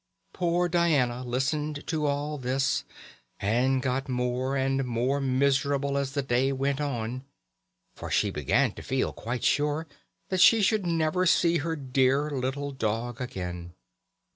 [0.33, 2.83] Poor Diana listened to all this,
[3.39, 7.23] and got more and more miserable as the day went on,
[7.93, 9.85] for she began to feel quite sure
[10.29, 13.75] that she should never see her dear little dog again.